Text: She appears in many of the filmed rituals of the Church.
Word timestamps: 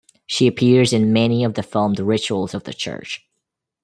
She 0.25 0.47
appears 0.47 0.93
in 0.93 1.13
many 1.13 1.43
of 1.43 1.53
the 1.53 1.61
filmed 1.61 1.99
rituals 1.99 2.55
of 2.55 2.63
the 2.63 2.73
Church. 2.73 3.23